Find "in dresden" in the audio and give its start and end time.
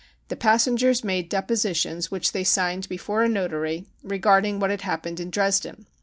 5.19-5.85